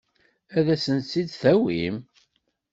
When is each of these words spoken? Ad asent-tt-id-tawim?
Ad 0.57 0.67
asent-tt-id-tawim? 0.73 1.95